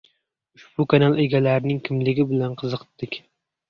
Ushbu 0.59 0.85
kanal 0.95 1.19
egalarining 1.27 1.85
kimligi 1.91 2.29
bilan 2.35 2.61
qiziqdik. 2.65 3.27